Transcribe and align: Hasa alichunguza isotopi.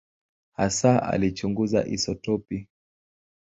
Hasa 0.57 1.01
alichunguza 1.03 1.83
isotopi. 1.85 2.67